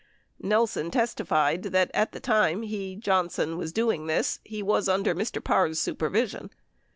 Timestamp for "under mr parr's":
4.89-5.79